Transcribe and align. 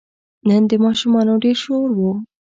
نن 0.47 0.63
د 0.71 0.73
ماشومانو 0.85 1.33
ډېر 1.43 1.57
شور 1.63 1.89
و. 1.97 1.99